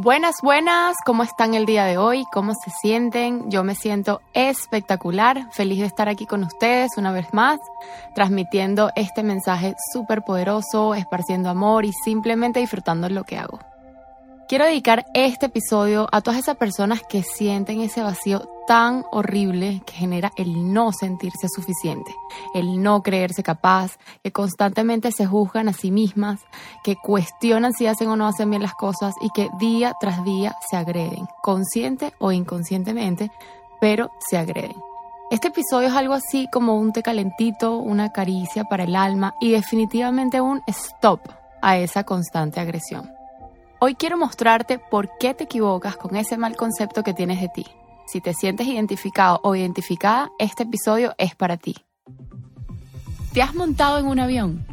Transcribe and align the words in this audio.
Buenas, 0.00 0.36
buenas, 0.44 0.94
¿cómo 1.04 1.24
están 1.24 1.54
el 1.54 1.66
día 1.66 1.84
de 1.84 1.98
hoy? 1.98 2.24
¿Cómo 2.32 2.54
se 2.54 2.70
sienten? 2.70 3.50
Yo 3.50 3.64
me 3.64 3.74
siento 3.74 4.20
espectacular, 4.32 5.50
feliz 5.50 5.80
de 5.80 5.86
estar 5.86 6.08
aquí 6.08 6.24
con 6.24 6.44
ustedes 6.44 6.92
una 6.96 7.10
vez 7.10 7.34
más, 7.34 7.58
transmitiendo 8.14 8.92
este 8.94 9.24
mensaje 9.24 9.74
súper 9.92 10.22
poderoso, 10.22 10.94
esparciendo 10.94 11.50
amor 11.50 11.84
y 11.84 11.92
simplemente 11.92 12.60
disfrutando 12.60 13.08
lo 13.08 13.24
que 13.24 13.38
hago. 13.38 13.58
Quiero 14.48 14.66
dedicar 14.66 15.04
este 15.14 15.46
episodio 15.46 16.06
a 16.12 16.20
todas 16.20 16.38
esas 16.38 16.56
personas 16.56 17.00
que 17.08 17.24
sienten 17.24 17.80
ese 17.80 18.00
vacío 18.00 18.48
tan 18.68 19.06
horrible 19.12 19.82
que 19.86 19.94
genera 19.94 20.30
el 20.36 20.74
no 20.74 20.92
sentirse 20.92 21.48
suficiente, 21.48 22.14
el 22.52 22.82
no 22.82 23.02
creerse 23.02 23.42
capaz, 23.42 23.98
que 24.22 24.30
constantemente 24.30 25.10
se 25.10 25.24
juzgan 25.24 25.70
a 25.70 25.72
sí 25.72 25.90
mismas, 25.90 26.40
que 26.84 26.94
cuestionan 26.94 27.72
si 27.72 27.86
hacen 27.86 28.08
o 28.08 28.16
no 28.16 28.26
hacen 28.26 28.50
bien 28.50 28.60
las 28.60 28.74
cosas 28.74 29.14
y 29.22 29.30
que 29.30 29.48
día 29.58 29.94
tras 29.98 30.22
día 30.22 30.54
se 30.70 30.76
agreden, 30.76 31.26
consciente 31.42 32.12
o 32.18 32.30
inconscientemente, 32.30 33.32
pero 33.80 34.10
se 34.28 34.36
agreden. 34.36 34.76
Este 35.30 35.48
episodio 35.48 35.88
es 35.88 35.94
algo 35.94 36.12
así 36.12 36.46
como 36.52 36.76
un 36.76 36.92
té 36.92 37.02
calentito, 37.02 37.78
una 37.78 38.12
caricia 38.12 38.64
para 38.64 38.84
el 38.84 38.96
alma 38.96 39.34
y 39.40 39.50
definitivamente 39.50 40.42
un 40.42 40.62
stop 40.66 41.20
a 41.62 41.78
esa 41.78 42.04
constante 42.04 42.60
agresión. 42.60 43.10
Hoy 43.80 43.94
quiero 43.94 44.18
mostrarte 44.18 44.78
por 44.78 45.08
qué 45.18 45.32
te 45.32 45.44
equivocas 45.44 45.96
con 45.96 46.16
ese 46.16 46.36
mal 46.36 46.54
concepto 46.54 47.02
que 47.02 47.14
tienes 47.14 47.40
de 47.40 47.48
ti. 47.48 47.66
Si 48.10 48.22
te 48.22 48.32
sientes 48.32 48.66
identificado 48.66 49.38
o 49.42 49.54
identificada, 49.54 50.30
este 50.38 50.62
episodio 50.62 51.14
es 51.18 51.34
para 51.34 51.58
ti. 51.58 51.76
¿Te 53.34 53.42
has 53.42 53.54
montado 53.54 53.98
en 53.98 54.06
un 54.06 54.18
avión? 54.18 54.66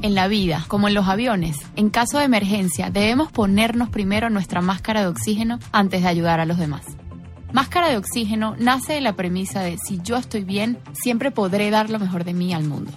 En 0.00 0.14
la 0.14 0.26
vida, 0.26 0.64
como 0.68 0.88
en 0.88 0.94
los 0.94 1.06
aviones, 1.06 1.58
en 1.76 1.90
caso 1.90 2.16
de 2.16 2.24
emergencia, 2.24 2.88
debemos 2.88 3.30
ponernos 3.30 3.90
primero 3.90 4.30
nuestra 4.30 4.62
máscara 4.62 5.02
de 5.02 5.08
oxígeno 5.08 5.58
antes 5.70 6.00
de 6.00 6.08
ayudar 6.08 6.40
a 6.40 6.46
los 6.46 6.56
demás. 6.56 6.82
Máscara 7.52 7.90
de 7.90 7.98
oxígeno 7.98 8.56
nace 8.58 8.94
de 8.94 9.02
la 9.02 9.12
premisa 9.12 9.60
de 9.60 9.76
si 9.76 10.00
yo 10.02 10.16
estoy 10.16 10.44
bien, 10.44 10.78
siempre 10.94 11.30
podré 11.30 11.68
dar 11.68 11.90
lo 11.90 11.98
mejor 11.98 12.24
de 12.24 12.32
mí 12.32 12.54
al 12.54 12.64
mundo. 12.64 12.90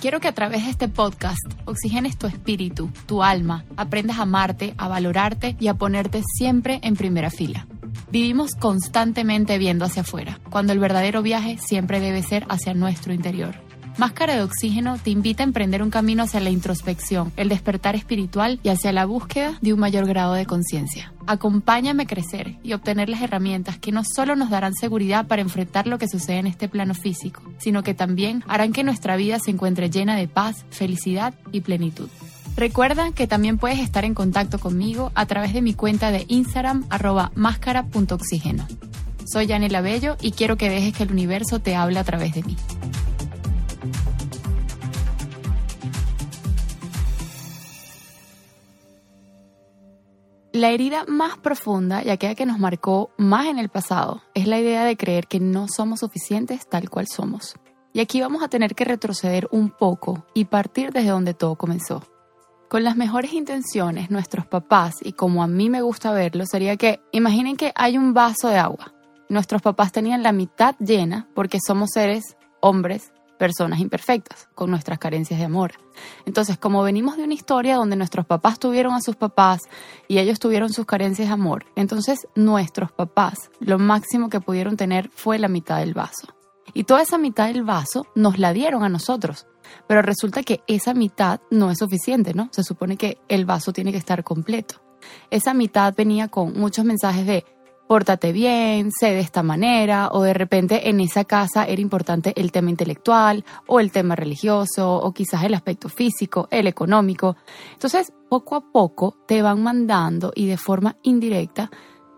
Quiero 0.00 0.18
que 0.18 0.26
a 0.26 0.34
través 0.34 0.64
de 0.64 0.70
este 0.70 0.88
podcast 0.88 1.38
oxigenes 1.64 2.18
tu 2.18 2.26
espíritu, 2.26 2.90
tu 3.06 3.22
alma, 3.22 3.64
aprendas 3.76 4.18
a 4.18 4.22
amarte, 4.22 4.74
a 4.78 4.88
valorarte 4.88 5.54
y 5.60 5.68
a 5.68 5.74
ponerte 5.74 6.24
siempre 6.38 6.80
en 6.82 6.96
primera 6.96 7.30
fila. 7.30 7.68
Vivimos 8.10 8.52
constantemente 8.54 9.58
viendo 9.58 9.84
hacia 9.84 10.02
afuera, 10.02 10.38
cuando 10.50 10.72
el 10.72 10.78
verdadero 10.78 11.22
viaje 11.22 11.58
siempre 11.58 12.00
debe 12.00 12.22
ser 12.22 12.44
hacia 12.48 12.74
nuestro 12.74 13.12
interior. 13.12 13.54
Máscara 13.98 14.34
de 14.34 14.42
Oxígeno 14.42 14.96
te 14.96 15.10
invita 15.10 15.42
a 15.42 15.46
emprender 15.46 15.82
un 15.82 15.90
camino 15.90 16.22
hacia 16.22 16.40
la 16.40 16.48
introspección, 16.48 17.30
el 17.36 17.50
despertar 17.50 17.94
espiritual 17.94 18.58
y 18.62 18.70
hacia 18.70 18.90
la 18.90 19.04
búsqueda 19.04 19.58
de 19.60 19.74
un 19.74 19.80
mayor 19.80 20.06
grado 20.06 20.32
de 20.32 20.46
conciencia. 20.46 21.12
Acompáñame 21.26 22.04
a 22.04 22.06
crecer 22.06 22.56
y 22.62 22.72
obtener 22.72 23.10
las 23.10 23.20
herramientas 23.20 23.78
que 23.78 23.92
no 23.92 24.02
solo 24.02 24.34
nos 24.34 24.48
darán 24.48 24.74
seguridad 24.74 25.26
para 25.26 25.42
enfrentar 25.42 25.86
lo 25.86 25.98
que 25.98 26.08
sucede 26.08 26.38
en 26.38 26.46
este 26.46 26.68
plano 26.68 26.94
físico, 26.94 27.42
sino 27.58 27.82
que 27.82 27.92
también 27.92 28.42
harán 28.48 28.72
que 28.72 28.82
nuestra 28.82 29.16
vida 29.16 29.38
se 29.38 29.50
encuentre 29.50 29.90
llena 29.90 30.16
de 30.16 30.26
paz, 30.26 30.64
felicidad 30.70 31.34
y 31.52 31.60
plenitud. 31.60 32.08
Recuerda 32.56 33.12
que 33.12 33.26
también 33.26 33.58
puedes 33.58 33.78
estar 33.78 34.04
en 34.04 34.14
contacto 34.14 34.58
conmigo 34.58 35.10
a 35.14 35.26
través 35.26 35.54
de 35.54 35.62
mi 35.62 35.74
cuenta 35.74 36.10
de 36.10 36.26
Instagram 36.28 36.84
arroba 36.90 37.32
máscara.oxígeno. 37.34 38.66
Soy 39.24 39.46
Yanela 39.46 39.80
Bello 39.80 40.16
y 40.20 40.32
quiero 40.32 40.56
que 40.56 40.68
dejes 40.68 40.94
que 40.94 41.04
el 41.04 41.12
universo 41.12 41.60
te 41.60 41.74
hable 41.74 41.98
a 41.98 42.04
través 42.04 42.34
de 42.34 42.42
mí. 42.42 42.56
La 50.52 50.68
herida 50.68 51.06
más 51.08 51.38
profunda 51.38 52.04
y 52.04 52.10
aquella 52.10 52.34
que 52.34 52.44
nos 52.44 52.58
marcó 52.58 53.10
más 53.16 53.46
en 53.46 53.58
el 53.58 53.70
pasado 53.70 54.22
es 54.34 54.46
la 54.46 54.60
idea 54.60 54.84
de 54.84 54.98
creer 54.98 55.26
que 55.26 55.40
no 55.40 55.66
somos 55.66 56.00
suficientes 56.00 56.68
tal 56.68 56.90
cual 56.90 57.06
somos. 57.08 57.54
Y 57.94 58.00
aquí 58.00 58.20
vamos 58.20 58.42
a 58.42 58.48
tener 58.48 58.74
que 58.74 58.84
retroceder 58.84 59.48
un 59.50 59.70
poco 59.70 60.26
y 60.34 60.44
partir 60.44 60.92
desde 60.92 61.08
donde 61.08 61.32
todo 61.32 61.56
comenzó. 61.56 62.02
Con 62.72 62.84
las 62.84 62.96
mejores 62.96 63.34
intenciones, 63.34 64.10
nuestros 64.10 64.46
papás, 64.46 64.94
y 65.02 65.12
como 65.12 65.42
a 65.42 65.46
mí 65.46 65.68
me 65.68 65.82
gusta 65.82 66.10
verlo, 66.10 66.46
sería 66.46 66.78
que 66.78 67.02
imaginen 67.12 67.58
que 67.58 67.70
hay 67.74 67.98
un 67.98 68.14
vaso 68.14 68.48
de 68.48 68.56
agua. 68.56 68.94
Nuestros 69.28 69.60
papás 69.60 69.92
tenían 69.92 70.22
la 70.22 70.32
mitad 70.32 70.74
llena 70.78 71.28
porque 71.34 71.58
somos 71.60 71.90
seres 71.92 72.34
hombres 72.60 73.12
personas 73.38 73.78
imperfectas, 73.78 74.48
con 74.54 74.70
nuestras 74.70 74.98
carencias 74.98 75.38
de 75.38 75.44
amor. 75.44 75.72
Entonces, 76.24 76.56
como 76.56 76.82
venimos 76.82 77.18
de 77.18 77.24
una 77.24 77.34
historia 77.34 77.76
donde 77.76 77.94
nuestros 77.94 78.24
papás 78.24 78.58
tuvieron 78.58 78.94
a 78.94 79.02
sus 79.02 79.16
papás 79.16 79.60
y 80.08 80.16
ellos 80.16 80.40
tuvieron 80.40 80.72
sus 80.72 80.86
carencias 80.86 81.28
de 81.28 81.34
amor, 81.34 81.66
entonces 81.76 82.26
nuestros 82.36 82.90
papás 82.90 83.50
lo 83.60 83.78
máximo 83.78 84.30
que 84.30 84.40
pudieron 84.40 84.78
tener 84.78 85.10
fue 85.10 85.38
la 85.38 85.48
mitad 85.48 85.80
del 85.80 85.92
vaso. 85.92 86.28
Y 86.72 86.84
toda 86.84 87.02
esa 87.02 87.18
mitad 87.18 87.48
del 87.48 87.64
vaso 87.64 88.06
nos 88.14 88.38
la 88.38 88.54
dieron 88.54 88.82
a 88.82 88.88
nosotros. 88.88 89.46
Pero 89.86 90.02
resulta 90.02 90.42
que 90.42 90.62
esa 90.66 90.94
mitad 90.94 91.40
no 91.50 91.70
es 91.70 91.78
suficiente, 91.78 92.34
¿no? 92.34 92.48
Se 92.52 92.62
supone 92.62 92.96
que 92.96 93.18
el 93.28 93.44
vaso 93.44 93.72
tiene 93.72 93.92
que 93.92 93.98
estar 93.98 94.24
completo. 94.24 94.82
Esa 95.30 95.54
mitad 95.54 95.94
venía 95.96 96.28
con 96.28 96.52
muchos 96.58 96.84
mensajes 96.84 97.26
de 97.26 97.44
pórtate 97.88 98.32
bien, 98.32 98.90
sé 98.90 99.08
de 99.08 99.20
esta 99.20 99.42
manera, 99.42 100.08
o 100.12 100.22
de 100.22 100.32
repente 100.32 100.88
en 100.88 101.00
esa 101.00 101.24
casa 101.24 101.66
era 101.66 101.82
importante 101.82 102.32
el 102.36 102.50
tema 102.50 102.70
intelectual, 102.70 103.44
o 103.66 103.80
el 103.80 103.92
tema 103.92 104.16
religioso, 104.16 104.96
o 104.96 105.12
quizás 105.12 105.44
el 105.44 105.52
aspecto 105.52 105.90
físico, 105.90 106.48
el 106.50 106.66
económico. 106.66 107.36
Entonces, 107.74 108.10
poco 108.30 108.56
a 108.56 108.72
poco 108.72 109.18
te 109.26 109.42
van 109.42 109.62
mandando 109.62 110.32
y 110.34 110.46
de 110.46 110.56
forma 110.56 110.96
indirecta 111.02 111.70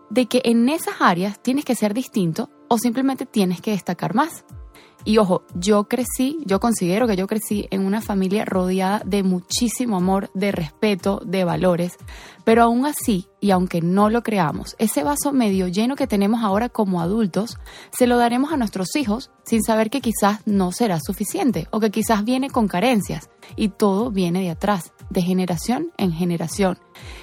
de 0.09 0.27
que 0.27 0.41
en 0.45 0.69
esas 0.69 0.95
áreas 1.01 1.41
tienes 1.41 1.65
que 1.65 1.75
ser 1.75 1.93
distinto 1.93 2.49
o 2.69 2.77
simplemente 2.77 3.25
tienes 3.25 3.59
que 3.59 3.71
destacar 3.71 4.13
más. 4.13 4.45
Y 5.05 5.19
ojo, 5.19 5.43
yo 5.53 5.83
crecí, 5.83 6.39
yo 6.45 6.59
considero 6.59 7.07
que 7.07 7.15
yo 7.15 7.27
crecí 7.27 7.67
en 7.69 7.85
una 7.85 8.01
familia 8.01 8.43
rodeada 8.43 9.03
de 9.05 9.21
muchísimo 9.21 9.97
amor, 9.97 10.31
de 10.33 10.51
respeto, 10.51 11.21
de 11.23 11.43
valores, 11.43 11.97
pero 12.43 12.63
aún 12.63 12.87
así, 12.87 13.27
y 13.39 13.51
aunque 13.51 13.81
no 13.81 14.09
lo 14.09 14.23
creamos, 14.23 14.75
ese 14.79 15.03
vaso 15.03 15.31
medio 15.31 15.67
lleno 15.67 15.95
que 15.95 16.07
tenemos 16.07 16.43
ahora 16.43 16.69
como 16.69 17.01
adultos, 17.01 17.59
se 17.95 18.07
lo 18.07 18.17
daremos 18.17 18.51
a 18.51 18.57
nuestros 18.57 18.95
hijos 18.95 19.29
sin 19.43 19.61
saber 19.61 19.91
que 19.91 20.01
quizás 20.01 20.39
no 20.45 20.71
será 20.71 20.99
suficiente 20.99 21.67
o 21.69 21.79
que 21.79 21.91
quizás 21.91 22.25
viene 22.25 22.49
con 22.49 22.67
carencias 22.67 23.29
y 23.55 23.69
todo 23.69 24.11
viene 24.11 24.41
de 24.41 24.49
atrás 24.51 24.93
de 25.09 25.21
generación 25.21 25.91
en 25.97 26.11
generación. 26.11 26.77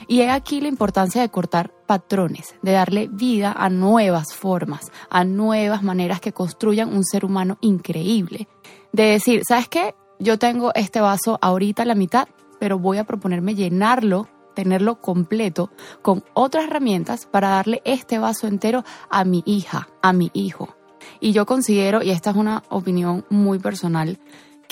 Y 0.08 0.20
he 0.20 0.30
aquí 0.30 0.60
la 0.60 0.68
importancia 0.68 1.20
de 1.20 1.28
cortar 1.28 1.72
patrones, 1.86 2.54
de 2.62 2.72
darle 2.72 3.08
vida 3.08 3.52
a 3.56 3.68
nuevas 3.68 4.34
formas, 4.34 4.90
a 5.10 5.24
nuevas 5.24 5.82
maneras 5.82 6.20
que 6.20 6.32
construyan 6.32 6.94
un 6.94 7.04
ser 7.04 7.24
humano 7.24 7.58
increíble. 7.60 8.48
De 8.92 9.04
decir, 9.04 9.42
¿sabes 9.46 9.68
qué? 9.68 9.94
Yo 10.18 10.38
tengo 10.38 10.72
este 10.74 11.00
vaso 11.00 11.38
ahorita 11.40 11.82
a 11.82 11.86
la 11.86 11.94
mitad, 11.94 12.28
pero 12.60 12.78
voy 12.78 12.98
a 12.98 13.04
proponerme 13.04 13.54
llenarlo 13.54 14.28
tenerlo 14.54 15.00
completo 15.00 15.70
con 16.02 16.24
otras 16.34 16.66
herramientas 16.66 17.26
para 17.26 17.48
darle 17.48 17.82
este 17.84 18.18
vaso 18.18 18.46
entero 18.46 18.84
a 19.10 19.24
mi 19.24 19.42
hija, 19.46 19.88
a 20.02 20.12
mi 20.12 20.30
hijo. 20.34 20.76
Y 21.20 21.32
yo 21.32 21.46
considero, 21.46 22.02
y 22.02 22.10
esta 22.10 22.30
es 22.30 22.36
una 22.36 22.62
opinión 22.68 23.24
muy 23.28 23.58
personal, 23.58 24.18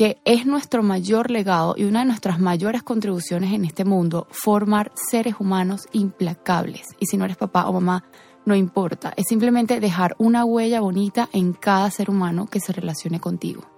que 0.00 0.16
es 0.24 0.46
nuestro 0.46 0.82
mayor 0.82 1.30
legado 1.30 1.74
y 1.76 1.84
una 1.84 1.98
de 1.98 2.06
nuestras 2.06 2.40
mayores 2.40 2.82
contribuciones 2.82 3.52
en 3.52 3.66
este 3.66 3.84
mundo, 3.84 4.26
formar 4.30 4.90
seres 4.94 5.34
humanos 5.38 5.82
implacables. 5.92 6.86
Y 6.98 7.04
si 7.04 7.18
no 7.18 7.26
eres 7.26 7.36
papá 7.36 7.68
o 7.68 7.74
mamá, 7.74 8.04
no 8.46 8.56
importa, 8.56 9.12
es 9.18 9.26
simplemente 9.28 9.78
dejar 9.78 10.16
una 10.16 10.46
huella 10.46 10.80
bonita 10.80 11.28
en 11.34 11.52
cada 11.52 11.90
ser 11.90 12.08
humano 12.08 12.46
que 12.46 12.60
se 12.60 12.72
relacione 12.72 13.20
contigo. 13.20 13.68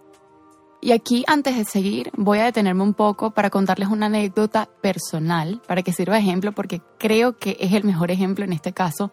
Y 0.81 0.93
aquí, 0.93 1.25
antes 1.27 1.57
de 1.57 1.65
seguir, 1.65 2.13
voy 2.17 2.39
a 2.39 2.45
detenerme 2.45 2.85
un 2.85 2.95
poco 2.95 3.33
para 3.33 3.51
contarles 3.51 3.89
una 3.89 4.07
anécdota 4.07 4.69
personal, 4.81 5.61
para 5.67 5.83
que 5.83 5.93
sirva 5.93 6.15
de 6.15 6.21
ejemplo, 6.21 6.53
porque 6.53 6.83
creo 7.01 7.37
que 7.37 7.57
es 7.59 7.73
el 7.73 7.83
mejor 7.83 8.13
ejemplo 8.13 8.45
en 8.45 8.53
este 8.53 8.73
caso. 8.73 9.11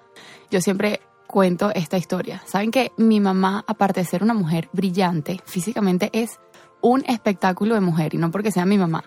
Yo 0.52 0.62
siempre 0.62 1.00
cuento 1.26 1.72
esta 1.74 1.98
historia. 1.98 2.44
Saben 2.46 2.70
que 2.70 2.92
mi 2.98 3.20
mamá, 3.20 3.64
aparte 3.68 4.00
de 4.00 4.06
ser 4.06 4.22
una 4.22 4.36
mujer 4.36 4.70
brillante, 4.74 5.40
físicamente 5.46 6.10
es 6.14 6.40
un 6.82 7.04
espectáculo 7.08 7.76
de 7.76 7.82
mujer 7.82 8.14
y 8.14 8.18
no 8.18 8.32
porque 8.32 8.52
sea 8.52 8.66
mi 8.66 8.78
mamá. 8.78 9.04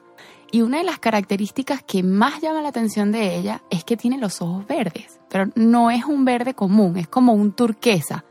Y 0.50 0.60
una 0.60 0.78
de 0.78 0.84
las 0.84 0.98
características 0.98 1.82
que 1.82 2.02
más 2.02 2.42
llama 2.42 2.60
la 2.60 2.68
atención 2.68 3.10
de 3.10 3.36
ella 3.36 3.62
es 3.70 3.84
que 3.84 3.96
tiene 3.96 4.18
los 4.18 4.42
ojos 4.42 4.66
verdes, 4.66 5.18
pero 5.30 5.50
no 5.54 5.90
es 5.90 6.04
un 6.04 6.26
verde 6.26 6.54
común, 6.54 6.98
es 6.98 7.08
como 7.08 7.32
un 7.32 7.52
turquesa. 7.52 8.24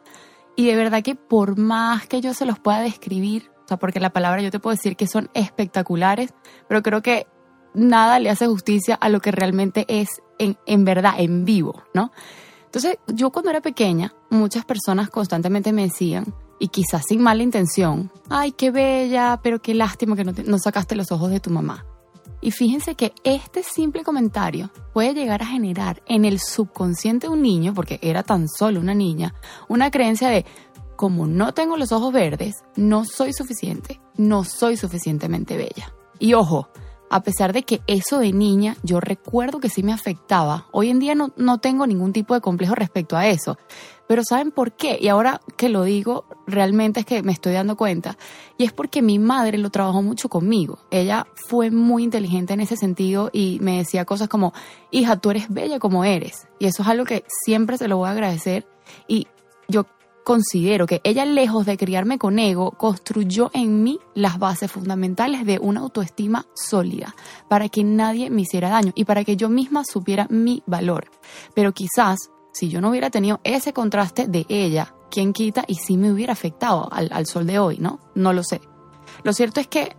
Y 0.56 0.68
de 0.68 0.76
verdad 0.76 1.02
que 1.02 1.16
por 1.16 1.58
más 1.58 2.06
que 2.06 2.22
yo 2.22 2.36
se 2.36 2.46
los 2.46 2.60
pueda 2.60 2.82
describir, 2.82 3.50
o 3.66 3.68
sea, 3.68 3.78
porque 3.78 4.00
la 4.00 4.12
palabra 4.12 4.42
yo 4.42 4.52
te 4.52 4.60
puedo 4.60 4.76
decir 4.76 4.96
que 4.96 5.08
son 5.08 5.32
espectaculares, 5.34 6.32
pero 6.68 6.84
creo 6.84 7.02
que 7.02 7.26
nada 7.74 8.20
le 8.20 8.30
hace 8.30 8.46
justicia 8.46 8.96
a 8.96 9.10
lo 9.10 9.20
que 9.20 9.32
realmente 9.32 9.86
es 9.88 10.22
en, 10.38 10.58
en 10.68 10.86
verdad, 10.86 11.14
en 11.18 11.46
vivo, 11.46 11.84
¿no? 11.96 12.12
Entonces, 12.66 13.00
yo 13.08 13.32
cuando 13.32 13.50
era 13.50 13.62
pequeña, 13.62 14.14
muchas 14.30 14.64
personas 14.64 15.10
constantemente 15.10 15.74
me 15.74 15.84
decían, 15.84 16.34
y 16.62 16.68
quizás 16.68 17.06
sin 17.08 17.22
mala 17.22 17.42
intención, 17.42 18.12
ay, 18.30 18.52
qué 18.52 18.70
bella, 18.70 19.40
pero 19.42 19.64
qué 19.64 19.74
lástima 19.74 20.16
que 20.16 20.24
no, 20.24 20.60
sacaste 20.60 20.96
los 20.96 21.12
ojos 21.12 21.32
de 21.32 21.40
tu 21.40 21.50
mamá. 21.50 21.88
Y 22.40 22.52
fíjense 22.52 22.94
que 22.94 23.14
este 23.24 23.64
simple 23.64 24.04
comentario 24.04 24.70
puede 24.94 25.16
llegar 25.16 25.42
a 25.42 25.48
generar 25.48 26.04
en 26.06 26.24
el 26.24 26.40
subconsciente 26.40 27.26
de 27.26 27.34
un 27.34 27.42
niño, 27.42 27.74
porque 27.74 28.00
era 28.04 28.22
tan 28.22 28.48
solo 28.48 28.80
una 28.80 28.94
niña, 28.94 29.34
una 29.70 29.90
creencia 29.90 30.30
de, 30.30 30.46
como 30.96 31.26
no 31.26 31.52
tengo 31.52 31.78
los 31.78 31.92
ojos 31.92 32.14
verdes, 32.14 32.58
no 32.76 33.06
soy 33.06 33.34
suficiente, 33.34 34.00
no 34.18 34.44
soy 34.44 34.78
suficientemente 34.78 35.58
bella. 35.58 35.96
Y 36.20 36.36
ojo, 36.36 36.70
a 37.10 37.24
pesar 37.24 37.54
de 37.54 37.64
que 37.64 37.82
eso 37.88 38.20
de 38.20 38.34
niña 38.34 38.78
yo 38.84 39.00
recuerdo 39.00 39.60
que 39.60 39.70
sí 39.70 39.82
me 39.82 39.94
afectaba, 39.94 40.68
hoy 40.72 40.92
en 40.92 41.00
día 41.00 41.16
no, 41.16 41.34
no 41.38 41.58
tengo 41.58 41.88
ningún 41.88 42.14
tipo 42.14 42.36
de 42.36 42.42
complejo 42.42 42.76
respecto 42.76 43.18
a 43.18 43.28
eso. 43.28 43.58
Pero 44.12 44.26
¿saben 44.26 44.52
por 44.52 44.74
qué? 44.74 44.98
Y 45.00 45.08
ahora 45.08 45.40
que 45.56 45.70
lo 45.70 45.86
digo, 45.86 46.26
realmente 46.46 47.00
es 47.00 47.06
que 47.06 47.24
me 47.24 47.32
estoy 47.32 47.54
dando 47.54 47.78
cuenta. 47.78 48.18
Y 48.58 48.66
es 48.66 48.74
porque 48.74 49.02
mi 49.02 49.20
madre 49.20 49.58
lo 49.58 49.70
trabajó 49.70 50.02
mucho 50.02 50.28
conmigo. 50.28 50.80
Ella 50.92 51.28
fue 51.48 51.72
muy 51.72 52.04
inteligente 52.04 52.54
en 52.54 52.60
ese 52.60 52.76
sentido 52.76 53.30
y 53.32 53.60
me 53.62 53.78
decía 53.78 54.04
cosas 54.04 54.28
como, 54.28 54.52
hija, 54.92 55.16
tú 55.16 55.32
eres 55.32 55.48
bella 55.48 55.80
como 55.80 56.04
eres. 56.04 56.50
Y 56.60 56.66
eso 56.66 56.84
es 56.84 56.90
algo 56.90 57.06
que 57.06 57.24
siempre 57.46 57.78
se 57.78 57.88
lo 57.88 57.96
voy 57.96 58.10
a 58.10 58.12
agradecer. 58.12 58.68
Y 59.08 59.28
yo 59.70 59.86
considero 60.26 60.88
que 60.88 61.00
ella, 61.06 61.24
lejos 61.24 61.66
de 61.66 61.78
criarme 61.78 62.18
con 62.18 62.38
ego, 62.38 62.72
construyó 62.72 63.50
en 63.54 63.82
mí 63.82 63.98
las 64.14 64.40
bases 64.40 64.70
fundamentales 64.70 65.46
de 65.46 65.58
una 65.58 65.80
autoestima 65.80 66.48
sólida, 66.54 67.16
para 67.48 67.70
que 67.70 67.86
nadie 67.86 68.30
me 68.30 68.42
hiciera 68.42 68.68
daño 68.68 68.92
y 68.94 69.06
para 69.06 69.24
que 69.24 69.38
yo 69.38 69.48
misma 69.48 69.86
supiera 69.86 70.28
mi 70.30 70.64
valor. 70.66 71.10
Pero 71.56 71.72
quizás 71.72 72.30
si 72.52 72.70
yo 72.70 72.82
no 72.82 72.90
hubiera 72.90 73.10
tenido 73.10 73.40
ese 73.44 73.74
contraste 73.74 74.28
de 74.28 74.46
ella, 74.50 74.94
¿quién 75.10 75.34
quita? 75.34 75.64
Y 75.68 75.76
sí 75.76 75.98
me 75.98 76.12
hubiera 76.12 76.34
afectado 76.34 76.90
al, 76.92 77.26
sol 77.28 77.46
de 77.46 77.60
hoy, 77.60 77.78
¿no? 77.80 78.00
No 78.16 78.34
lo 78.34 78.44
sé. 78.44 78.62
Lo 79.24 79.34
cierto 79.34 79.60
es 79.60 79.68
que, 79.68 79.96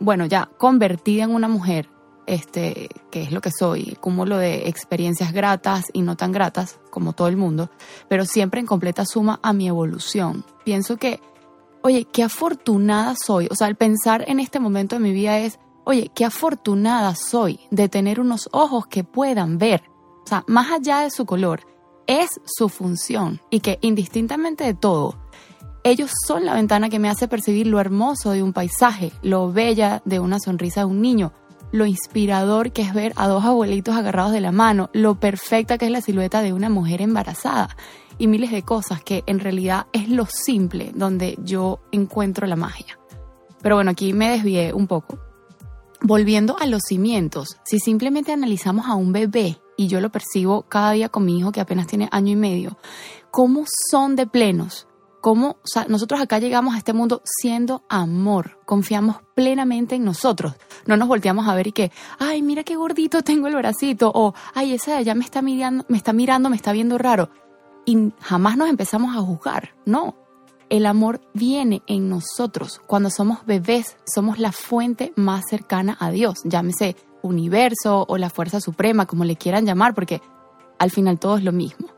bueno, 0.00 0.26
ya 0.26 0.48
convertida 0.58 1.24
en 1.24 1.34
una 1.34 1.48
mujer, 1.48 1.90
este, 2.26 2.88
que 3.10 3.22
es 3.22 3.32
lo 3.32 3.40
que 3.40 3.50
soy, 3.50 3.96
cúmulo 4.00 4.36
de 4.36 4.68
experiencias 4.68 5.32
gratas 5.32 5.86
y 5.92 6.02
no 6.02 6.16
tan 6.16 6.32
gratas, 6.32 6.80
como 6.90 7.12
todo 7.12 7.28
el 7.28 7.36
mundo, 7.36 7.70
pero 8.08 8.24
siempre 8.24 8.60
en 8.60 8.66
completa 8.66 9.04
suma 9.04 9.38
a 9.42 9.52
mi 9.52 9.68
evolución. 9.68 10.44
Pienso 10.64 10.96
que, 10.96 11.20
oye, 11.82 12.06
qué 12.06 12.22
afortunada 12.24 13.14
soy. 13.14 13.48
O 13.50 13.54
sea, 13.54 13.68
el 13.68 13.76
pensar 13.76 14.24
en 14.26 14.40
este 14.40 14.58
momento 14.58 14.96
de 14.96 15.00
mi 15.00 15.12
vida 15.12 15.38
es, 15.38 15.58
oye, 15.84 16.10
qué 16.14 16.24
afortunada 16.24 17.14
soy 17.14 17.60
de 17.70 17.88
tener 17.88 18.18
unos 18.18 18.48
ojos 18.52 18.86
que 18.86 19.04
puedan 19.04 19.58
ver. 19.58 19.84
O 20.24 20.28
sea, 20.28 20.42
más 20.48 20.72
allá 20.72 21.00
de 21.00 21.10
su 21.10 21.24
color, 21.24 21.60
es 22.06 22.40
su 22.44 22.68
función 22.68 23.40
y 23.50 23.60
que 23.60 23.78
indistintamente 23.82 24.64
de 24.64 24.74
todo, 24.74 25.18
ellos 25.84 26.10
son 26.26 26.44
la 26.44 26.54
ventana 26.54 26.88
que 26.88 26.98
me 26.98 27.08
hace 27.08 27.28
percibir 27.28 27.66
lo 27.66 27.78
hermoso 27.78 28.30
de 28.30 28.42
un 28.42 28.52
paisaje, 28.52 29.12
lo 29.22 29.52
bella 29.52 30.02
de 30.04 30.18
una 30.18 30.40
sonrisa 30.40 30.80
de 30.80 30.86
un 30.86 31.00
niño, 31.00 31.32
lo 31.72 31.86
inspirador 31.86 32.72
que 32.72 32.82
es 32.82 32.94
ver 32.94 33.12
a 33.16 33.28
dos 33.28 33.44
abuelitos 33.44 33.94
agarrados 33.94 34.32
de 34.32 34.40
la 34.40 34.52
mano, 34.52 34.90
lo 34.92 35.20
perfecta 35.20 35.78
que 35.78 35.86
es 35.86 35.92
la 35.92 36.00
silueta 36.00 36.42
de 36.42 36.52
una 36.52 36.70
mujer 36.70 37.02
embarazada 37.02 37.76
y 38.18 38.26
miles 38.26 38.50
de 38.50 38.62
cosas 38.62 39.02
que 39.02 39.22
en 39.26 39.38
realidad 39.40 39.86
es 39.92 40.08
lo 40.08 40.26
simple 40.26 40.92
donde 40.94 41.38
yo 41.44 41.80
encuentro 41.92 42.46
la 42.46 42.56
magia. 42.56 42.98
Pero 43.62 43.76
bueno, 43.76 43.90
aquí 43.90 44.12
me 44.12 44.30
desvié 44.30 44.72
un 44.72 44.86
poco. 44.86 45.18
Volviendo 46.00 46.56
a 46.58 46.66
los 46.66 46.82
cimientos, 46.82 47.58
si 47.64 47.78
simplemente 47.78 48.32
analizamos 48.32 48.86
a 48.86 48.94
un 48.94 49.12
bebé 49.12 49.58
y 49.76 49.88
yo 49.88 50.00
lo 50.00 50.10
percibo 50.10 50.62
cada 50.62 50.92
día 50.92 51.08
con 51.08 51.24
mi 51.24 51.38
hijo 51.38 51.52
que 51.52 51.60
apenas 51.60 51.86
tiene 51.86 52.08
año 52.12 52.32
y 52.32 52.36
medio, 52.36 52.78
cómo 53.30 53.64
son 53.90 54.16
de 54.16 54.26
plenos, 54.26 54.86
cómo 55.20 55.56
o 55.74 55.88
nosotros 55.88 56.20
acá 56.20 56.38
llegamos 56.38 56.74
a 56.74 56.78
este 56.78 56.92
mundo 56.92 57.22
siendo 57.24 57.82
amor, 57.88 58.60
confiamos 58.64 59.16
plenamente 59.34 59.96
en 59.96 60.04
nosotros, 60.04 60.54
no 60.86 60.96
nos 60.96 61.08
volteamos 61.08 61.48
a 61.48 61.54
ver 61.54 61.66
y 61.66 61.72
que, 61.72 61.92
ay, 62.18 62.42
mira 62.42 62.64
qué 62.64 62.76
gordito 62.76 63.22
tengo 63.22 63.48
el 63.48 63.56
bracito, 63.56 64.12
o 64.14 64.34
ay, 64.54 64.72
esa 64.72 64.92
de 64.92 64.98
allá 64.98 65.14
me 65.14 65.24
está 65.24 65.42
mirando, 65.42 65.84
me 65.88 65.96
está 65.96 66.12
mirando, 66.12 66.48
me 66.48 66.56
está 66.56 66.72
viendo 66.72 66.96
raro, 66.96 67.30
y 67.86 68.12
jamás 68.20 68.56
nos 68.56 68.68
empezamos 68.68 69.16
a 69.16 69.20
juzgar, 69.20 69.74
no. 69.84 70.16
El 70.68 70.84
amor 70.84 71.20
viene 71.32 71.82
en 71.86 72.08
nosotros. 72.08 72.80
Cuando 72.88 73.08
somos 73.08 73.46
bebés, 73.46 73.96
somos 74.04 74.40
la 74.40 74.50
fuente 74.50 75.12
más 75.14 75.44
cercana 75.48 75.96
a 76.00 76.10
Dios. 76.10 76.40
Llámese 76.42 76.96
universo 77.26 78.04
o 78.08 78.16
la 78.18 78.30
fuerza 78.30 78.60
suprema, 78.60 79.06
como 79.06 79.24
le 79.24 79.36
quieran 79.36 79.66
llamar, 79.66 79.94
porque 79.94 80.20
al 80.78 80.90
final 80.90 81.18
todo 81.18 81.38
es 81.38 81.44
lo 81.44 81.52
mismo. 81.52 81.88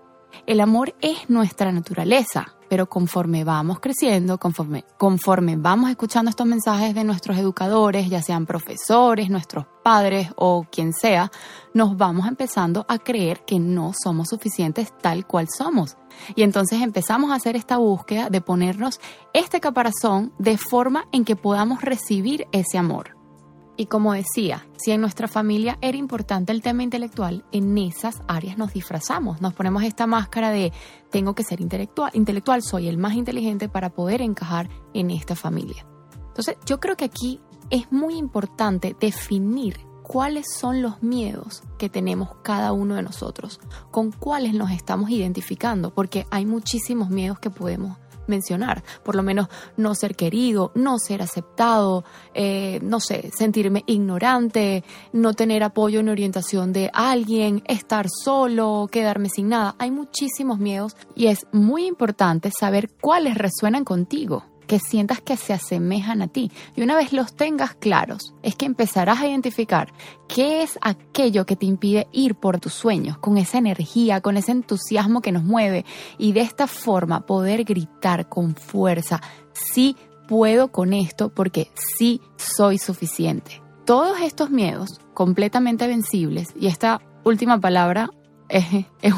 El 0.46 0.60
amor 0.60 0.94
es 1.00 1.28
nuestra 1.28 1.72
naturaleza, 1.72 2.54
pero 2.68 2.88
conforme 2.88 3.44
vamos 3.44 3.80
creciendo, 3.80 4.38
conforme, 4.38 4.84
conforme 4.96 5.56
vamos 5.56 5.90
escuchando 5.90 6.30
estos 6.30 6.46
mensajes 6.46 6.94
de 6.94 7.04
nuestros 7.04 7.38
educadores, 7.38 8.08
ya 8.08 8.22
sean 8.22 8.46
profesores, 8.46 9.30
nuestros 9.30 9.66
padres 9.82 10.30
o 10.36 10.64
quien 10.70 10.92
sea, 10.92 11.30
nos 11.74 11.96
vamos 11.96 12.26
empezando 12.26 12.84
a 12.88 12.98
creer 12.98 13.44
que 13.44 13.58
no 13.58 13.92
somos 13.92 14.28
suficientes 14.28 14.92
tal 15.00 15.26
cual 15.26 15.48
somos. 15.48 15.96
Y 16.34 16.42
entonces 16.42 16.82
empezamos 16.82 17.30
a 17.30 17.36
hacer 17.36 17.56
esta 17.56 17.78
búsqueda 17.78 18.28
de 18.30 18.40
ponernos 18.40 19.00
este 19.32 19.60
caparazón 19.60 20.32
de 20.38 20.58
forma 20.58 21.06
en 21.12 21.24
que 21.24 21.36
podamos 21.36 21.82
recibir 21.82 22.46
ese 22.52 22.78
amor. 22.78 23.17
Y 23.80 23.86
como 23.86 24.12
decía, 24.12 24.66
si 24.76 24.90
en 24.90 25.00
nuestra 25.00 25.28
familia 25.28 25.78
era 25.80 25.96
importante 25.96 26.50
el 26.50 26.62
tema 26.62 26.82
intelectual, 26.82 27.44
en 27.52 27.78
esas 27.78 28.16
áreas 28.26 28.58
nos 28.58 28.72
disfrazamos, 28.72 29.40
nos 29.40 29.54
ponemos 29.54 29.84
esta 29.84 30.08
máscara 30.08 30.50
de 30.50 30.72
tengo 31.10 31.36
que 31.36 31.44
ser 31.44 31.60
intelectual, 31.60 32.10
intelectual, 32.12 32.60
soy 32.60 32.88
el 32.88 32.98
más 32.98 33.14
inteligente 33.14 33.68
para 33.68 33.90
poder 33.90 34.20
encajar 34.20 34.68
en 34.94 35.12
esta 35.12 35.36
familia. 35.36 35.86
Entonces, 36.26 36.56
yo 36.66 36.80
creo 36.80 36.96
que 36.96 37.04
aquí 37.04 37.40
es 37.70 37.92
muy 37.92 38.16
importante 38.16 38.96
definir 38.98 39.76
cuáles 40.02 40.46
son 40.52 40.82
los 40.82 41.00
miedos 41.00 41.62
que 41.78 41.88
tenemos 41.88 42.30
cada 42.42 42.72
uno 42.72 42.96
de 42.96 43.02
nosotros, 43.04 43.60
con 43.92 44.10
cuáles 44.10 44.54
nos 44.54 44.72
estamos 44.72 45.08
identificando, 45.10 45.94
porque 45.94 46.26
hay 46.32 46.46
muchísimos 46.46 47.10
miedos 47.10 47.38
que 47.38 47.50
podemos 47.50 47.96
mencionar, 48.28 48.82
por 49.02 49.14
lo 49.14 49.22
menos 49.22 49.48
no 49.76 49.94
ser 49.94 50.14
querido, 50.14 50.72
no 50.74 50.98
ser 50.98 51.22
aceptado, 51.22 52.04
eh, 52.34 52.78
no 52.82 53.00
sé, 53.00 53.30
sentirme 53.36 53.84
ignorante, 53.86 54.84
no 55.12 55.32
tener 55.34 55.62
apoyo 55.62 56.00
en 56.00 56.08
orientación 56.08 56.72
de 56.72 56.90
alguien, 56.92 57.62
estar 57.66 58.06
solo, 58.24 58.88
quedarme 58.90 59.28
sin 59.28 59.48
nada. 59.48 59.74
Hay 59.78 59.90
muchísimos 59.90 60.58
miedos 60.58 60.96
y 61.14 61.26
es 61.26 61.46
muy 61.52 61.86
importante 61.86 62.50
saber 62.50 62.90
cuáles 63.00 63.36
resuenan 63.36 63.84
contigo 63.84 64.44
que 64.68 64.78
sientas 64.78 65.20
que 65.20 65.36
se 65.36 65.52
asemejan 65.52 66.22
a 66.22 66.28
ti. 66.28 66.52
Y 66.76 66.82
una 66.82 66.94
vez 66.94 67.12
los 67.12 67.34
tengas 67.34 67.74
claros, 67.74 68.34
es 68.42 68.54
que 68.54 68.66
empezarás 68.66 69.20
a 69.20 69.26
identificar 69.26 69.92
qué 70.28 70.62
es 70.62 70.78
aquello 70.80 71.46
que 71.46 71.56
te 71.56 71.66
impide 71.66 72.06
ir 72.12 72.36
por 72.36 72.60
tus 72.60 72.74
sueños, 72.74 73.18
con 73.18 73.38
esa 73.38 73.58
energía, 73.58 74.20
con 74.20 74.36
ese 74.36 74.52
entusiasmo 74.52 75.22
que 75.22 75.32
nos 75.32 75.42
mueve, 75.42 75.84
y 76.18 76.32
de 76.32 76.42
esta 76.42 76.68
forma 76.68 77.26
poder 77.26 77.64
gritar 77.64 78.28
con 78.28 78.54
fuerza, 78.54 79.20
sí 79.52 79.96
puedo 80.28 80.70
con 80.70 80.92
esto 80.92 81.30
porque 81.34 81.72
sí 81.96 82.20
soy 82.36 82.78
suficiente. 82.78 83.62
Todos 83.86 84.20
estos 84.20 84.50
miedos 84.50 85.00
completamente 85.14 85.88
vencibles, 85.88 86.54
y 86.60 86.66
esta 86.66 87.00
última 87.24 87.58
palabra 87.58 88.10
es, 88.48 88.64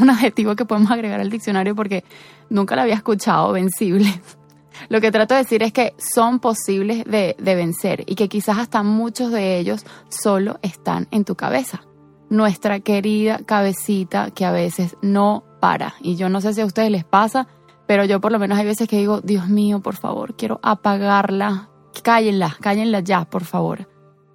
un 0.00 0.10
adjetivo 0.10 0.56
que 0.56 0.64
podemos 0.64 0.90
agregar 0.90 1.20
al 1.20 1.30
diccionario 1.30 1.74
porque 1.74 2.04
nunca 2.48 2.76
la 2.76 2.82
había 2.82 2.94
escuchado, 2.94 3.52
vencibles 3.52 4.38
lo 4.88 5.00
que 5.00 5.10
trato 5.10 5.34
de 5.34 5.42
decir 5.42 5.62
es 5.62 5.72
que 5.72 5.94
son 5.98 6.40
posibles 6.40 7.04
de, 7.04 7.36
vencer 7.38 8.04
y 8.06 8.14
que 8.14 8.28
quizás 8.28 8.58
hasta 8.58 8.82
muchos 8.82 9.30
de 9.30 9.58
ellos 9.58 9.84
solo 10.08 10.58
están 10.62 11.08
en 11.10 11.24
tu 11.24 11.34
cabeza. 11.34 11.82
Nuestra 12.28 12.80
querida 12.80 13.40
cabecita 13.44 14.30
que 14.30 14.44
a 14.44 14.52
veces 14.52 14.96
no 15.02 15.44
para. 15.60 15.94
Y 16.00 16.16
yo 16.16 16.28
no 16.28 16.40
sé 16.40 16.54
si 16.54 16.60
a 16.60 16.66
ustedes 16.66 16.90
les 16.90 17.04
pasa, 17.04 17.48
pero 17.86 18.04
yo 18.04 18.20
por 18.20 18.32
lo 18.32 18.38
menos 18.38 18.58
hay 18.58 18.66
veces 18.66 18.88
que 18.88 18.98
digo, 18.98 19.20
Dios 19.20 19.48
mío, 19.48 19.80
por 19.80 19.96
favor, 19.96 20.36
quiero 20.36 20.60
apagarla. 20.62 21.68
Cállenla, 22.02 22.56
cállenla 22.60 23.00
ya, 23.00 23.24
por 23.24 23.44
favor. 23.44 23.89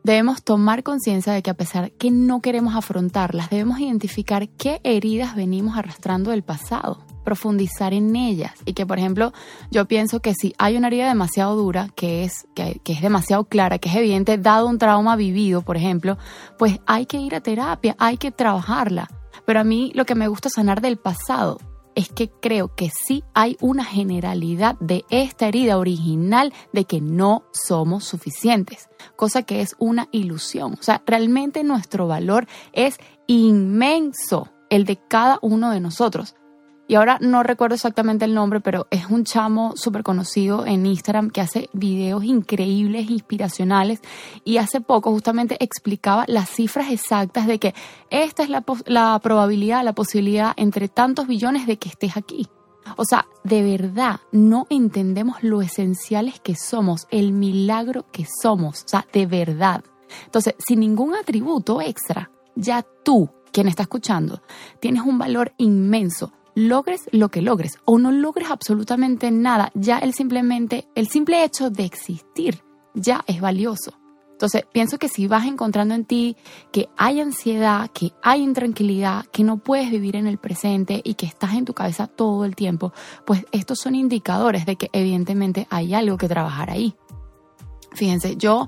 Debemos 0.06 0.44
tomar 0.44 0.84
conciencia 0.84 1.34
de 1.34 1.42
que 1.42 1.50
a 1.50 1.56
pesar 1.56 1.92
que 1.94 2.12
no 2.12 2.40
queremos 2.40 2.76
afrontarlas, 2.76 3.50
debemos 3.50 3.80
identificar 3.80 4.48
qué 4.50 4.80
heridas 4.84 5.36
venimos 5.36 5.80
arrastrando 5.80 6.30
del 6.30 6.44
pasado 6.44 7.04
profundizar 7.24 7.92
en 7.92 8.16
ellas. 8.16 8.52
Y 8.66 8.74
que 8.74 8.86
por 8.86 9.00
ejemplo 9.00 9.34
yo 9.72 9.88
pienso 9.88 10.20
que 10.20 10.36
si 10.36 10.54
hay 10.60 10.78
una 10.78 10.90
herida 10.90 11.08
demasiado 11.08 11.56
dura 11.56 11.90
que 11.96 12.24
es 12.24 12.46
que, 12.54 12.80
es 12.86 13.02
demasiado 13.02 13.46
clara 13.46 13.80
que 13.80 13.90
es 13.90 13.96
evidente 13.96 14.38
dado 14.38 14.68
un 14.68 14.78
trauma 14.78 15.16
vivido 15.16 15.64
por 15.64 15.76
ejemplo 15.76 16.20
pues 16.60 16.80
hay 16.86 17.08
que 17.08 17.18
ir 17.18 17.34
a 17.34 17.42
terapia 17.42 17.96
hay 17.98 18.18
que 18.18 18.30
trabajarla. 18.30 19.10
Pero 19.44 19.60
a 19.60 19.64
mí 19.64 19.92
lo 19.96 20.06
que 20.06 20.14
me 20.14 20.28
gusta 20.28 20.50
sanar 20.50 20.82
del 20.82 20.98
pasado 20.98 21.58
es 21.96 22.10
que 22.10 22.30
creo 22.30 22.76
que 22.76 22.90
sí 22.90 23.24
hay 23.34 23.58
una 23.62 23.86
generalidad 23.86 24.76
de 24.80 25.06
esta 25.10 25.48
herida 25.48 25.78
original 25.78 26.54
de 26.74 26.86
que 26.86 27.02
no 27.02 27.44
somos 27.52 28.04
suficientes, 28.04 28.90
cosa 29.16 29.44
que 29.44 29.62
es 29.62 29.76
una 29.80 30.08
ilusión. 30.12 30.74
O 30.80 30.84
sea, 30.84 31.02
realmente 31.06 31.64
nuestro 31.64 32.08
valor 32.08 32.48
es 32.74 32.98
inmenso, 33.28 34.50
el 34.70 34.86
de 34.86 34.98
cada 34.98 35.40
uno 35.42 35.72
de 35.72 35.80
nosotros 35.80 36.36
Y 36.88 36.96
ahora 36.96 37.18
no 37.20 37.42
recuerdo 37.42 37.76
exactamente 37.76 38.26
el 38.26 38.36
nombre, 38.36 38.62
pero 38.62 38.88
es 38.92 39.10
un 39.10 39.24
chamo 39.24 39.74
súper 39.76 40.04
conocido 40.04 40.68
en 40.68 40.86
Instagram 40.86 41.32
que 41.32 41.42
hace 41.42 41.70
videos 41.74 42.24
increíbles, 42.24 43.10
inspiracionales. 43.10 44.02
Y 44.44 44.58
hace 44.58 44.82
poco 44.82 45.12
justamente 45.12 45.58
explicaba 45.64 46.26
las 46.28 46.50
cifras 46.50 46.92
exactas 46.92 47.48
de 47.48 47.58
que 47.58 47.74
esta 48.12 48.44
es 48.44 48.50
la, 48.50 48.64
la 48.86 49.20
probabilidad, 49.20 49.84
la 49.84 49.94
posibilidad 49.94 50.54
entre 50.58 50.88
tantos 50.88 51.28
billones 51.28 51.66
de 51.66 51.78
que 51.78 51.90
estés 51.90 52.18
aquí. 52.18 52.48
O 52.98 53.06
sea, 53.06 53.26
de 53.44 53.64
verdad 53.64 54.20
no 54.32 54.68
entendemos 54.70 55.42
lo 55.42 55.64
esenciales 55.64 56.40
que 56.40 56.56
somos, 56.56 57.08
el 57.10 57.32
milagro 57.32 58.06
que 58.12 58.28
somos. 58.42 58.84
O 58.84 58.88
sea, 58.88 59.08
de 59.12 59.26
verdad. 59.26 59.84
Entonces, 60.26 60.54
sin 60.60 60.82
ningún 60.82 61.16
atributo 61.16 61.82
extra, 61.82 62.30
ya 62.56 62.86
tú, 63.04 63.32
quien 63.52 63.68
está 63.68 63.84
escuchando, 63.84 64.44
tienes 64.80 65.02
un 65.02 65.18
valor 65.18 65.54
inmenso 65.58 66.32
logres 66.56 67.02
lo 67.12 67.30
que 67.30 67.42
logres 67.42 67.78
o 67.86 68.00
no 68.00 68.12
logres 68.12 68.50
absolutamente 68.50 69.30
nada, 69.30 69.72
ya 69.76 70.00
el 70.00 70.14
simplemente 70.14 70.88
el 70.96 71.08
simple 71.08 71.44
hecho 71.44 71.70
de 71.70 71.86
existir 71.86 72.64
ya 72.94 73.24
es 73.28 73.42
valioso. 73.42 73.94
Entonces, 74.32 74.66
pienso 74.74 74.98
que 74.98 75.08
si 75.08 75.28
vas 75.28 75.46
encontrando 75.46 75.96
en 75.96 76.04
ti 76.04 76.36
que 76.74 76.90
hay 76.98 77.22
ansiedad, 77.22 77.90
que 77.92 78.12
hay 78.22 78.42
intranquilidad, 78.42 79.26
que 79.28 79.46
no 79.46 79.58
puedes 79.58 79.90
vivir 79.90 80.18
en 80.18 80.28
el 80.28 80.38
presente 80.38 81.00
y 81.06 81.14
que 81.14 81.26
estás 81.26 81.54
en 81.54 81.64
tu 81.64 81.74
cabeza 81.74 82.08
todo 82.08 82.44
el 82.44 82.54
tiempo, 82.54 82.92
pues 83.26 83.46
estos 83.54 83.80
son 83.80 83.96
indicadores 83.96 84.66
de 84.66 84.76
que 84.76 84.90
evidentemente 84.92 85.68
hay 85.70 85.94
algo 85.94 86.18
que 86.18 86.28
trabajar 86.28 86.70
ahí. 86.70 86.96
Fíjense, 87.94 88.36
yo 88.36 88.68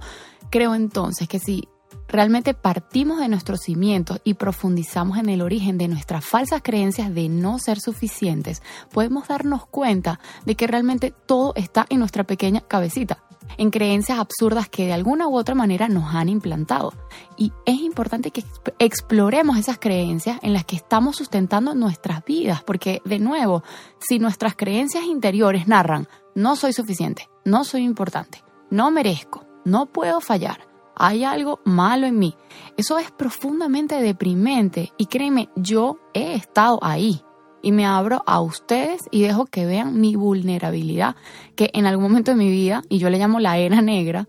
creo 0.49 0.73
entonces 0.73 1.27
que 1.27 1.39
si 1.39 1.67
realmente 2.07 2.53
partimos 2.53 3.19
de 3.19 3.27
nuestros 3.27 3.61
cimientos 3.61 4.19
y 4.23 4.35
profundizamos 4.35 5.17
en 5.17 5.29
el 5.29 5.41
origen 5.41 5.77
de 5.77 5.87
nuestras 5.87 6.25
falsas 6.25 6.61
creencias 6.63 7.13
de 7.13 7.29
no 7.29 7.59
ser 7.59 7.79
suficientes, 7.79 8.61
podemos 8.91 9.27
darnos 9.27 9.65
cuenta 9.65 10.19
de 10.45 10.55
que 10.55 10.67
realmente 10.67 11.13
todo 11.25 11.53
está 11.55 11.85
en 11.89 11.99
nuestra 11.99 12.23
pequeña 12.23 12.61
cabecita, 12.61 13.23
en 13.57 13.71
creencias 13.71 14.19
absurdas 14.19 14.69
que 14.69 14.85
de 14.85 14.93
alguna 14.93 15.27
u 15.27 15.37
otra 15.37 15.55
manera 15.55 15.87
nos 15.87 16.13
han 16.13 16.29
implantado. 16.29 16.93
Y 17.37 17.53
es 17.65 17.79
importante 17.81 18.31
que 18.31 18.43
exploremos 18.79 19.57
esas 19.57 19.77
creencias 19.77 20.39
en 20.41 20.53
las 20.53 20.65
que 20.65 20.75
estamos 20.75 21.15
sustentando 21.15 21.73
nuestras 21.73 22.23
vidas, 22.25 22.63
porque 22.63 23.01
de 23.05 23.19
nuevo, 23.19 23.63
si 23.99 24.19
nuestras 24.19 24.55
creencias 24.55 25.05
interiores 25.05 25.67
narran, 25.67 26.07
no 26.35 26.55
soy 26.55 26.73
suficiente, 26.73 27.29
no 27.45 27.63
soy 27.63 27.83
importante, 27.83 28.43
no 28.69 28.91
merezco, 28.91 29.45
no 29.65 29.87
puedo 29.87 30.21
fallar, 30.21 30.67
hay 30.97 31.23
algo 31.23 31.59
malo 31.63 32.07
en 32.07 32.19
mí. 32.19 32.35
Eso 32.75 32.97
es 32.97 33.11
profundamente 33.11 33.95
deprimente 34.01 34.91
y 34.97 35.05
créeme, 35.05 35.49
yo 35.55 35.99
he 36.13 36.33
estado 36.33 36.79
ahí 36.81 37.21
y 37.61 37.71
me 37.71 37.85
abro 37.85 38.23
a 38.25 38.41
ustedes 38.41 39.01
y 39.11 39.21
dejo 39.21 39.45
que 39.45 39.65
vean 39.65 39.99
mi 39.99 40.15
vulnerabilidad, 40.15 41.15
que 41.55 41.69
en 41.73 41.85
algún 41.85 42.03
momento 42.03 42.31
de 42.31 42.37
mi 42.37 42.49
vida, 42.49 42.81
y 42.87 42.99
yo 42.99 43.09
le 43.09 43.17
llamo 43.17 43.39
la 43.39 43.57
era 43.57 43.81
negra, 43.81 44.27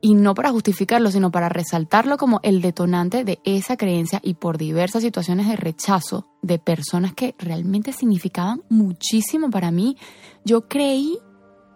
y 0.00 0.14
no 0.14 0.34
para 0.34 0.50
justificarlo, 0.50 1.10
sino 1.10 1.30
para 1.30 1.48
resaltarlo 1.48 2.16
como 2.18 2.40
el 2.42 2.60
detonante 2.60 3.24
de 3.24 3.40
esa 3.44 3.76
creencia 3.76 4.20
y 4.22 4.34
por 4.34 4.56
diversas 4.56 5.02
situaciones 5.02 5.48
de 5.48 5.56
rechazo 5.56 6.26
de 6.40 6.58
personas 6.58 7.14
que 7.14 7.34
realmente 7.38 7.92
significaban 7.92 8.62
muchísimo 8.68 9.50
para 9.50 9.70
mí, 9.70 9.96
yo 10.44 10.68
creí 10.68 11.18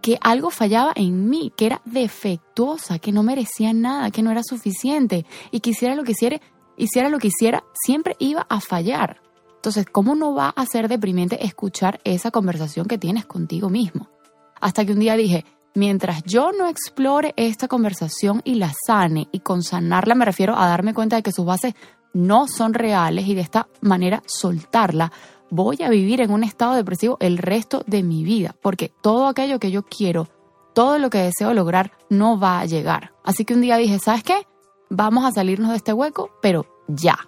que 0.03 0.17
algo 0.19 0.51
fallaba 0.51 0.91
en 0.97 1.29
mí, 1.29 1.53
que 1.55 1.65
era 1.65 1.81
defectuosa, 1.85 2.99
que 2.99 3.13
no 3.13 3.23
merecía 3.23 3.71
nada, 3.71 4.11
que 4.11 4.21
no 4.21 4.31
era 4.31 4.43
suficiente 4.43 5.25
y 5.49 5.61
que 5.61 5.69
hiciera 5.69 5.95
lo 5.95 6.03
que 6.03 6.11
hiciera, 6.11 7.09
lo 7.09 7.19
que 7.19 7.29
siempre 7.85 8.17
iba 8.19 8.45
a 8.49 8.59
fallar. 8.59 9.21
Entonces, 9.55 9.85
¿cómo 9.89 10.13
no 10.13 10.33
va 10.33 10.49
a 10.49 10.65
ser 10.65 10.89
deprimente 10.89 11.45
escuchar 11.45 12.01
esa 12.03 12.31
conversación 12.31 12.85
que 12.85 12.97
tienes 12.97 13.25
contigo 13.25 13.69
mismo? 13.69 14.09
Hasta 14.59 14.83
que 14.83 14.91
un 14.91 14.99
día 14.99 15.15
dije, 15.15 15.45
mientras 15.73 16.21
yo 16.25 16.51
no 16.51 16.67
explore 16.67 17.33
esta 17.37 17.69
conversación 17.69 18.41
y 18.43 18.55
la 18.55 18.73
sane, 18.85 19.29
y 19.31 19.39
con 19.39 19.63
sanarla 19.63 20.15
me 20.15 20.25
refiero 20.25 20.57
a 20.57 20.67
darme 20.67 20.93
cuenta 20.93 21.15
de 21.15 21.23
que 21.23 21.31
sus 21.31 21.45
bases 21.45 21.75
no 22.11 22.49
son 22.49 22.73
reales 22.73 23.25
y 23.25 23.35
de 23.35 23.41
esta 23.41 23.69
manera 23.79 24.21
soltarla, 24.25 25.13
voy 25.53 25.77
a 25.83 25.89
vivir 25.89 26.19
en 26.19 26.31
un 26.31 26.43
estado 26.43 26.73
depresivo 26.73 27.17
el 27.19 27.37
resto 27.37 27.83
de 27.85 28.01
mi 28.01 28.23
vida, 28.23 28.55
porque 28.59 28.91
todo 29.01 29.27
aquello 29.27 29.59
que 29.59 29.69
yo 29.69 29.83
quiero, 29.83 30.27
todo 30.73 30.97
lo 30.97 31.11
que 31.11 31.19
deseo 31.19 31.53
lograr, 31.53 31.91
no 32.09 32.39
va 32.39 32.59
a 32.59 32.65
llegar. 32.65 33.13
Así 33.23 33.45
que 33.45 33.53
un 33.53 33.61
día 33.61 33.77
dije, 33.77 33.99
¿sabes 33.99 34.23
qué? 34.23 34.47
Vamos 34.89 35.25
a 35.25 35.31
salirnos 35.31 35.69
de 35.69 35.77
este 35.77 35.93
hueco, 35.93 36.31
pero 36.41 36.65
ya. 36.87 37.19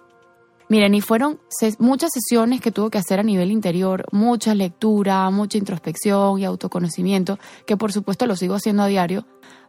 Miren, 0.68 0.94
y 0.94 1.00
fueron 1.00 1.38
muchas 1.78 2.10
sesiones 2.12 2.60
que 2.60 2.72
tuve 2.72 2.90
que 2.90 2.98
hacer 2.98 3.20
a 3.20 3.22
nivel 3.22 3.52
interior, 3.52 4.04
mucha 4.10 4.54
lectura, 4.54 5.30
mucha 5.30 5.58
introspección 5.58 6.40
y 6.40 6.44
autoconocimiento, 6.44 7.38
que 7.66 7.76
por 7.76 7.92
supuesto 7.92 8.26
lo 8.26 8.34
sigo 8.34 8.56
haciendo 8.56 8.82
a 8.82 8.88
diario, 8.88 9.26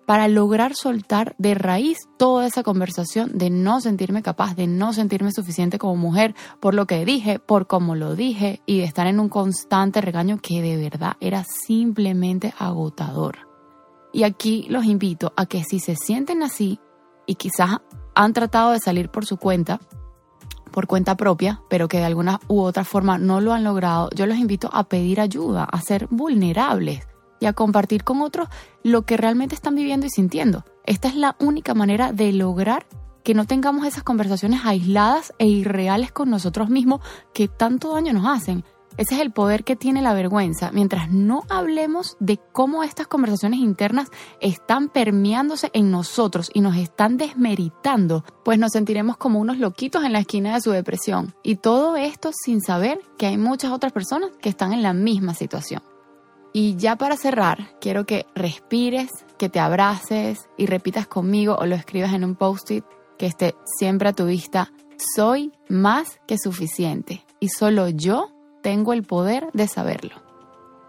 para 0.08 0.28
lograr 0.30 0.74
soltar 0.74 1.36
de 1.38 1.54
raíz 1.54 1.98
toda 2.18 2.48
esa 2.48 2.64
conversación 2.64 3.38
de 3.38 3.50
no 3.50 3.82
sentirme 3.82 4.24
capaz, 4.24 4.56
de 4.56 4.66
no 4.66 4.94
sentirme 4.94 5.32
suficiente 5.34 5.78
como 5.78 5.98
mujer 5.98 6.34
por 6.62 6.74
lo 6.74 6.88
que 6.88 7.04
dije, 7.06 7.40
por 7.40 7.68
cómo 7.68 7.94
lo 7.94 8.16
dije 8.16 8.62
y 8.66 8.80
de 8.80 8.86
estar 8.86 9.06
en 9.06 9.20
un 9.20 9.28
constante 9.28 10.00
regaño 10.00 10.40
que 10.42 10.62
de 10.62 10.78
verdad 10.78 11.18
era 11.20 11.44
simplemente 11.44 12.54
agotador. 12.58 13.50
Y 14.14 14.24
aquí 14.24 14.66
los 14.70 14.86
invito 14.86 15.34
a 15.36 15.46
que 15.46 15.64
si 15.64 15.80
se 15.80 15.96
sienten 15.96 16.42
así 16.42 16.80
y 17.26 17.36
quizás 17.36 17.82
han 18.16 18.34
tratado 18.34 18.72
de 18.72 18.80
salir 18.80 19.10
por 19.10 19.26
su 19.26 19.36
cuenta, 19.36 19.82
por 20.78 20.86
cuenta 20.86 21.18
propia, 21.18 21.64
pero 21.70 21.88
que 21.88 21.98
de 21.98 22.06
alguna 22.06 22.40
u 22.48 22.62
otra 22.62 22.84
forma 22.84 23.18
no 23.18 23.42
lo 23.42 23.52
han 23.52 23.64
logrado, 23.64 24.12
yo 24.16 24.28
los 24.28 24.38
invito 24.38 24.70
a 24.72 24.84
pedir 24.84 25.20
ayuda, 25.20 25.64
a 25.64 25.82
ser 25.82 26.06
vulnerables 26.12 27.08
y 27.40 27.48
a 27.48 27.54
compartir 27.54 28.04
con 28.04 28.22
otros 28.22 28.48
lo 28.84 29.02
que 29.02 29.18
realmente 29.18 29.56
están 29.56 29.74
viviendo 29.74 30.06
y 30.06 30.12
sintiendo. 30.12 30.66
Esta 30.86 31.08
es 31.08 31.16
la 31.16 31.36
única 31.40 31.74
manera 31.74 32.12
de 32.12 32.32
lograr 32.32 32.86
que 33.24 33.34
no 33.34 33.46
tengamos 33.46 33.88
esas 33.88 34.04
conversaciones 34.04 34.66
aisladas 34.66 35.34
e 35.40 35.48
irreales 35.48 36.12
con 36.12 36.30
nosotros 36.30 36.70
mismos 36.70 37.02
que 37.34 37.48
tanto 37.48 37.96
daño 37.96 38.14
nos 38.14 38.28
hacen. 38.28 38.64
Ese 38.98 39.14
es 39.14 39.22
el 39.22 39.32
poder 39.32 39.64
que 39.64 39.76
tiene 39.76 40.02
la 40.02 40.16
vergüenza. 40.16 40.72
Mientras 40.72 41.12
no 41.12 41.44
hablemos 41.50 42.18
de 42.20 42.40
cómo 42.52 42.84
estas 42.84 43.06
conversaciones 43.06 43.60
internas 43.60 44.10
están 44.42 44.90
permeándose 44.90 45.70
en 45.74 45.92
nosotros 45.92 46.50
y 46.52 46.62
nos 46.62 46.76
están 46.76 47.18
desmeritando, 47.18 48.26
pues 48.44 48.58
nos 48.58 48.72
sentiremos 48.72 49.18
como 49.18 49.40
unos 49.40 49.60
loquitos 49.60 50.04
en 50.04 50.14
la 50.14 50.20
esquina 50.20 50.56
de 50.56 50.62
su 50.62 50.72
depresión. 50.72 51.36
Y 51.44 51.58
todo 51.58 51.96
esto 51.96 52.32
sin 52.34 52.60
saber 52.60 53.00
que 53.20 53.28
hay 53.28 53.38
muchas 53.38 53.72
otras 53.72 53.94
personas 53.94 54.32
que 54.42 54.50
están 54.50 54.74
en 54.74 54.82
la 54.82 54.94
misma 54.94 55.36
situación. 55.36 55.84
Y 56.52 56.76
ya 56.76 56.96
para 56.96 57.18
cerrar, 57.18 57.78
quiero 57.80 58.08
que 58.08 58.26
respires, 58.34 59.12
que 59.38 59.48
te 59.48 59.60
abraces 59.60 60.50
y 60.58 60.66
repitas 60.66 61.06
conmigo 61.06 61.56
o 61.60 61.68
lo 61.68 61.76
escribas 61.76 62.14
en 62.14 62.24
un 62.24 62.36
post-it 62.36 62.84
que 63.20 63.28
esté 63.28 63.54
siempre 63.78 64.10
a 64.10 64.14
tu 64.14 64.26
vista. 64.26 64.72
Soy 65.16 65.52
más 65.70 66.20
que 66.26 66.40
suficiente 66.40 67.24
y 67.40 67.50
solo 67.50 67.90
yo 67.90 68.32
tengo 68.68 68.92
el 68.92 69.04
poder 69.04 69.48
de 69.54 69.66
saberlo. 69.66 70.16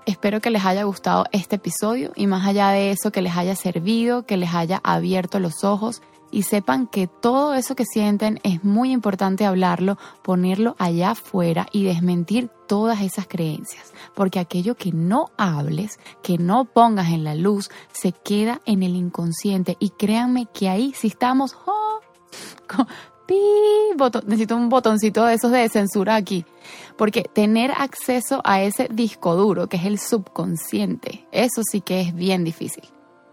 Espero 0.04 0.40
que 0.40 0.50
les 0.50 0.64
haya 0.64 0.82
gustado 0.82 1.26
este 1.30 1.54
episodio 1.54 2.11
y 2.16 2.26
más 2.26 2.44
allá 2.44 2.70
de 2.70 2.90
eso 2.90 3.12
que 3.12 3.23
les 3.23 3.37
haya 3.37 3.54
servido, 3.54 4.26
que 4.26 4.37
les 4.37 4.52
haya 4.52 4.80
abierto 4.82 5.38
los 5.38 5.62
ojos 5.62 6.02
y 6.32 6.42
sepan 6.42 6.88
que 6.88 7.06
todo 7.06 7.54
eso 7.54 7.76
que 7.76 7.85
sienten 7.85 8.40
es 8.42 8.64
muy 8.64 8.90
importante 8.90 9.44
hablarlo, 9.44 9.97
ponerlo 10.23 10.75
allá 10.80 11.12
afuera 11.12 11.68
y 11.70 11.85
desmentir 11.85 12.50
todas 12.66 13.00
esas 13.00 13.28
creencias, 13.28 13.92
porque 14.16 14.40
aquello 14.40 14.75
que 14.75 14.90
no 14.90 15.30
hables, 15.37 16.00
que 16.20 16.37
no 16.37 16.64
pongas 16.64 17.11
en 17.11 17.23
la 17.23 17.37
luz, 17.37 17.70
se 17.92 18.11
queda 18.11 18.61
en 18.66 18.82
el 18.82 18.97
inconsciente. 18.97 19.76
Y 19.78 19.90
créanme 19.90 20.47
que 20.52 20.68
ahí 20.68 20.92
si 20.97 21.06
estamos... 21.06 21.56
Oh, 21.64 22.00
necesito 24.26 24.56
un 24.56 24.68
botoncito 24.68 25.25
de 25.25 25.35
esos 25.35 25.50
de 25.50 25.68
censura 25.68 26.16
aquí, 26.16 26.44
porque 26.99 27.23
tener 27.23 27.71
acceso 27.71 28.43
a 28.45 28.61
ese 28.61 28.88
disco 28.90 29.37
duro, 29.37 29.69
que 29.69 29.78
es 29.78 29.87
el 29.87 29.99
subconsciente, 29.99 31.26
eso 31.33 31.62
sí 31.62 31.81
que 31.81 32.02
es 32.02 32.14
bien 32.14 32.45
difícil. 32.45 32.85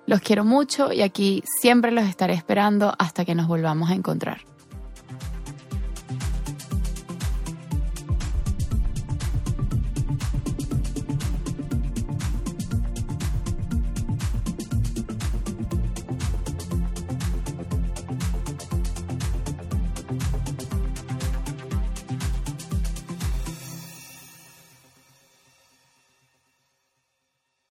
Los 0.05 0.21
quiero 0.21 0.45
mucho 0.45 0.93
y 0.93 1.01
aquí 1.01 1.43
siempre 1.59 1.91
los 1.91 2.05
estaré 2.05 2.35
esperando 2.35 2.93
hasta 2.99 3.25
que 3.25 3.35
nos 3.35 3.47
volvamos 3.47 3.89
a 3.89 3.95
encontrar. 3.95 4.41